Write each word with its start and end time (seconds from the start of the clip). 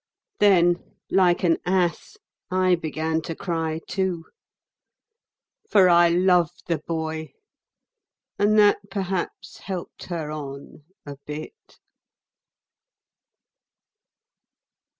Then, 0.39 0.83
like 1.11 1.43
an 1.43 1.59
ass, 1.63 2.17
I 2.49 2.73
began 2.73 3.21
to 3.21 3.35
cry, 3.35 3.81
too; 3.87 4.25
for 5.69 5.89
I 5.89 6.09
loved 6.09 6.63
the 6.65 6.79
boy, 6.79 7.33
and 8.39 8.57
that 8.57 8.79
perhaps 8.89 9.59
helped 9.59 10.05
her 10.05 10.31
on 10.31 10.85
a 11.05 11.17
bit. 11.27 11.77